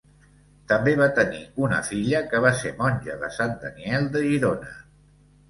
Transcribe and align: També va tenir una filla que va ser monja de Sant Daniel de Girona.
També 0.69 0.93
va 1.01 1.09
tenir 1.19 1.41
una 1.65 1.81
filla 1.89 2.21
que 2.31 2.41
va 2.47 2.55
ser 2.63 2.73
monja 2.81 3.19
de 3.27 3.31
Sant 3.37 3.55
Daniel 3.67 4.11
de 4.17 4.27
Girona. 4.27 4.75